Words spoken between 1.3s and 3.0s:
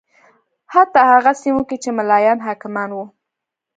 سیمو کې چې ملایان حاکمان و